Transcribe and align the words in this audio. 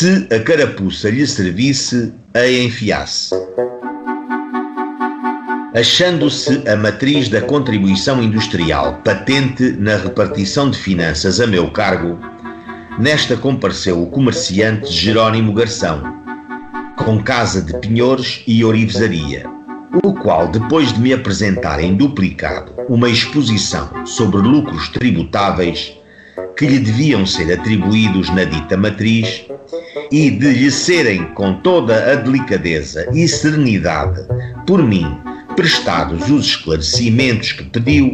se 0.00 0.26
a 0.34 0.38
carapuça 0.38 1.10
lhe 1.10 1.26
servisse, 1.26 2.10
a 2.32 2.48
enfiasse. 2.48 3.34
Achando-se 5.74 6.66
a 6.66 6.74
matriz 6.74 7.28
da 7.28 7.42
contribuição 7.42 8.22
industrial 8.22 8.98
patente 9.04 9.72
na 9.72 9.96
repartição 9.96 10.70
de 10.70 10.78
finanças 10.78 11.38
a 11.38 11.46
meu 11.46 11.70
cargo, 11.70 12.18
nesta 12.98 13.36
compareceu 13.36 14.02
o 14.02 14.06
comerciante 14.06 14.90
Jerónimo 14.90 15.52
Garção, 15.52 16.02
com 16.96 17.22
casa 17.22 17.60
de 17.60 17.78
penhores 17.78 18.42
e 18.46 18.64
orivesaria, 18.64 19.44
o 20.02 20.14
qual, 20.14 20.48
depois 20.48 20.94
de 20.94 20.98
me 20.98 21.12
apresentar 21.12 21.78
em 21.78 21.94
duplicado 21.94 22.72
uma 22.88 23.10
exposição 23.10 24.06
sobre 24.06 24.38
lucros 24.38 24.88
tributáveis 24.88 25.99
que 26.60 26.66
lhe 26.66 26.78
deviam 26.78 27.24
ser 27.24 27.50
atribuídos 27.54 28.28
na 28.34 28.44
dita 28.44 28.76
matriz 28.76 29.46
e 30.12 30.30
de 30.30 30.52
lhe 30.52 30.70
serem 30.70 31.24
com 31.32 31.54
toda 31.54 32.12
a 32.12 32.16
delicadeza 32.16 33.08
e 33.14 33.26
serenidade 33.26 34.20
por 34.66 34.82
mim 34.82 35.06
prestados 35.56 36.28
os 36.28 36.48
esclarecimentos 36.48 37.52
que 37.52 37.64
pediu, 37.64 38.12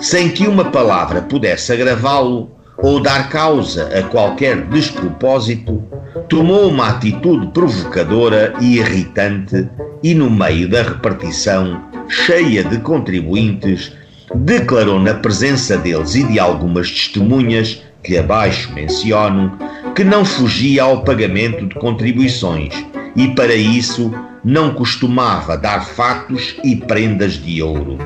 sem 0.00 0.30
que 0.30 0.46
uma 0.46 0.64
palavra 0.64 1.20
pudesse 1.20 1.70
agravá-lo 1.70 2.50
ou 2.78 3.00
dar 3.00 3.28
causa 3.28 3.86
a 3.98 4.02
qualquer 4.04 4.62
despropósito, 4.68 5.84
tomou 6.26 6.70
uma 6.70 6.88
atitude 6.88 7.48
provocadora 7.48 8.54
e 8.62 8.78
irritante 8.78 9.68
e, 10.02 10.14
no 10.14 10.30
meio 10.30 10.70
da 10.70 10.84
repartição, 10.84 11.82
cheia 12.08 12.64
de 12.64 12.78
contribuintes, 12.78 13.92
declarou 14.34 15.00
na 15.00 15.14
presença 15.14 15.76
deles 15.76 16.14
e 16.14 16.24
de 16.24 16.38
algumas 16.38 16.90
testemunhas, 16.90 17.82
que 18.02 18.16
abaixo 18.16 18.72
menciono, 18.72 19.58
que 19.94 20.04
não 20.04 20.24
fugia 20.24 20.84
ao 20.84 21.02
pagamento 21.02 21.66
de 21.66 21.74
contribuições 21.74 22.72
e, 23.16 23.28
para 23.28 23.54
isso, 23.54 24.12
não 24.44 24.72
costumava 24.72 25.56
dar 25.56 25.84
fatos 25.84 26.56
e 26.64 26.76
prendas 26.76 27.34
de 27.34 27.62
ouro, 27.62 27.98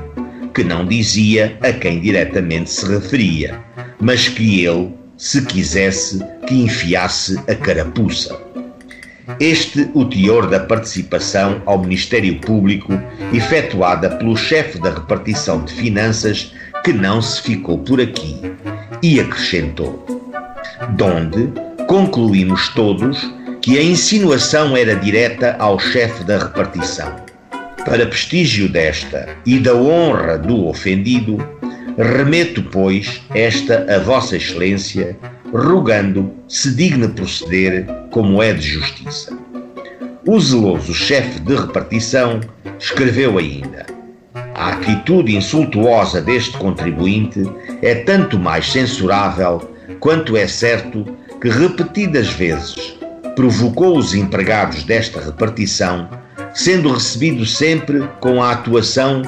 que 0.55 0.65
não 0.65 0.87
dizia 0.87 1.57
a 1.61 1.73
quem 1.73 2.01
diretamente 2.01 2.71
se 2.71 2.87
referia, 2.87 3.61
mas 4.01 4.29
que 4.29 4.65
ele, 4.65 4.95
se 5.17 5.43
quisesse, 5.43 6.19
que 6.47 6.55
enfiasse 6.55 7.39
a 7.49 7.55
carapuça. 7.55 8.52
Este 9.39 9.89
o 9.95 10.05
teor 10.05 10.49
da 10.49 10.61
participação 10.61 11.63
ao 11.65 11.79
Ministério 11.79 12.41
Público 12.41 12.93
efetuada 13.33 14.11
pelo 14.17 14.37
chefe 14.37 14.79
da 14.81 14.91
repartição 14.91 15.65
de 15.65 15.73
finanças 15.73 16.53
que 16.85 16.93
não 16.93 17.23
se 17.23 17.41
ficou 17.43 17.79
por 17.79 18.01
aqui 18.01 18.41
e 19.03 19.21
acrescentou: 19.21 20.05
Donde 20.91 21.49
concluímos 21.87 22.69
todos 22.71 23.33
que 23.61 23.79
a 23.79 23.83
insinuação 23.83 24.77
era 24.77 24.97
direta 24.97 25.57
ao 25.59 25.79
chefe 25.79 26.25
da 26.25 26.39
repartição. 26.39 27.15
Para 27.85 28.07
prestígio 28.07 28.69
desta 28.69 29.29
e 29.47 29.59
da 29.59 29.75
honra 29.75 30.39
do 30.39 30.67
ofendido, 30.67 31.39
remeto, 31.99 32.63
pois, 32.65 33.23
esta 33.35 33.87
a 33.95 33.99
Vossa 33.99 34.37
Excelência, 34.37 35.17
rogando 35.53 36.33
se 36.49 36.75
digne 36.75 37.09
proceder 37.09 37.87
como 38.11 38.43
é 38.43 38.53
de 38.53 38.63
justiça. 38.63 39.37
O 40.27 40.39
zeloso 40.41 40.95
chefe 40.95 41.41
de 41.41 41.55
repartição 41.55 42.41
escreveu 42.79 43.39
ainda: 43.39 43.87
A 44.55 44.69
atitude 44.71 45.37
insultuosa 45.37 46.21
deste 46.21 46.57
contribuinte 46.57 47.43
é 47.83 47.97
tanto 47.97 48.39
mais 48.39 48.71
censurável 48.71 49.71
quanto 50.01 50.37
é 50.37 50.47
certo 50.47 51.05
que 51.41 51.49
repetidas 51.49 52.31
vezes 52.31 52.97
provocou 53.35 53.99
os 53.99 54.15
empregados 54.15 54.85
desta 54.85 55.21
repartição, 55.21 56.09
sendo 56.55 56.93
recebido 56.93 57.45
sempre 57.45 58.07
com 58.21 58.43
a 58.43 58.53
atuação 58.53 59.23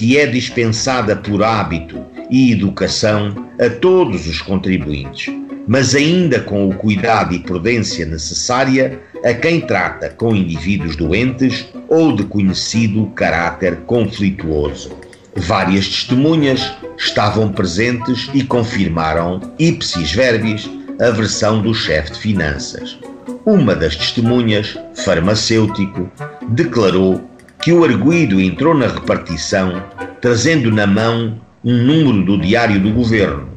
que 0.00 0.16
é 0.16 0.24
dispensada 0.24 1.14
por 1.14 1.44
hábito 1.44 2.02
e 2.30 2.52
educação 2.52 3.34
a 3.60 3.68
todos 3.68 4.26
os 4.26 4.40
contribuintes, 4.40 5.30
mas 5.68 5.94
ainda 5.94 6.40
com 6.40 6.66
o 6.66 6.74
cuidado 6.74 7.34
e 7.34 7.38
prudência 7.38 8.06
necessária 8.06 8.98
a 9.22 9.34
quem 9.34 9.60
trata 9.60 10.08
com 10.08 10.34
indivíduos 10.34 10.96
doentes 10.96 11.66
ou 11.86 12.16
de 12.16 12.24
conhecido 12.24 13.08
caráter 13.14 13.76
conflituoso. 13.84 14.96
Várias 15.36 15.86
testemunhas 15.86 16.72
estavam 16.96 17.52
presentes 17.52 18.30
e 18.32 18.42
confirmaram, 18.42 19.38
ipsis 19.58 20.12
verbis, 20.12 20.66
a 20.98 21.10
versão 21.10 21.60
do 21.60 21.74
chefe 21.74 22.12
de 22.12 22.20
finanças. 22.20 22.98
Uma 23.44 23.74
das 23.74 23.96
testemunhas, 23.96 24.78
farmacêutico, 24.94 26.10
declarou 26.48 27.29
que 27.62 27.72
o 27.72 27.84
arguído 27.84 28.40
entrou 28.40 28.74
na 28.74 28.86
repartição 28.86 29.82
trazendo 30.20 30.70
na 30.70 30.86
mão 30.86 31.40
um 31.64 31.76
número 31.76 32.24
do 32.24 32.38
Diário 32.40 32.80
do 32.80 32.90
Governo 32.90 33.48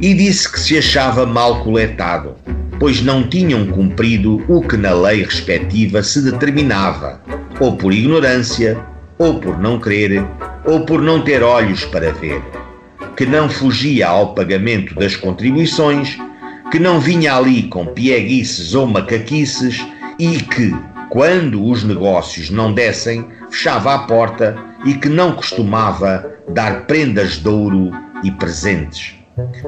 e 0.00 0.14
disse 0.14 0.50
que 0.50 0.58
se 0.58 0.78
achava 0.78 1.26
mal 1.26 1.62
coletado, 1.62 2.34
pois 2.78 3.02
não 3.02 3.22
tinham 3.22 3.66
cumprido 3.66 4.42
o 4.48 4.62
que 4.62 4.76
na 4.76 4.92
lei 4.92 5.22
respectiva 5.22 6.02
se 6.02 6.22
determinava, 6.22 7.20
ou 7.58 7.76
por 7.76 7.92
ignorância, 7.92 8.78
ou 9.18 9.38
por 9.38 9.58
não 9.58 9.78
querer, 9.78 10.24
ou 10.64 10.80
por 10.86 11.02
não 11.02 11.20
ter 11.20 11.42
olhos 11.42 11.84
para 11.84 12.12
ver, 12.12 12.42
que 13.16 13.26
não 13.26 13.48
fugia 13.50 14.08
ao 14.08 14.34
pagamento 14.34 14.94
das 14.94 15.14
contribuições 15.16 16.18
que 16.70 16.78
não 16.78 17.00
vinha 17.00 17.34
ali 17.34 17.64
com 17.64 17.84
pieguices 17.84 18.74
ou 18.74 18.86
macaquices 18.86 19.84
e 20.18 20.38
que, 20.38 20.72
quando 21.10 21.62
os 21.64 21.82
negócios 21.82 22.50
não 22.50 22.72
dessem, 22.72 23.26
fechava 23.50 23.94
a 23.94 23.98
porta 23.98 24.56
e 24.84 24.94
que 24.94 25.08
não 25.08 25.32
costumava 25.32 26.24
dar 26.48 26.86
prendas 26.86 27.36
de 27.36 27.48
ouro 27.48 27.90
e 28.22 28.30
presentes. 28.30 29.14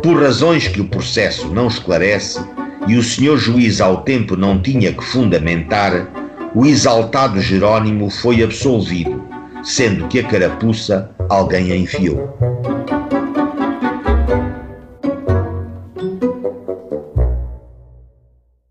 Por 0.03 0.23
razões 0.23 0.69
que 0.69 0.81
o 0.81 0.89
processo 0.89 1.49
não 1.49 1.67
esclarece 1.67 2.41
e 2.87 2.97
o 2.97 3.03
senhor 3.03 3.39
juiz 3.39 3.81
ao 3.81 4.03
tempo 4.03 4.37
não 4.37 4.61
tinha 4.61 4.93
que 4.93 5.05
fundamentar, 5.05 6.09
o 6.55 6.65
exaltado 6.65 7.41
Jerônimo 7.41 8.09
foi 8.09 8.43
absolvido, 8.43 9.25
sendo 9.65 10.07
que 10.09 10.21
a 10.21 10.25
carapuça 10.25 11.11
alguém 11.29 11.73
a 11.73 11.77
enfiou. 11.77 12.39